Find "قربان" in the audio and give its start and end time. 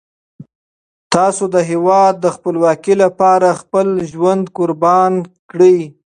4.57-5.13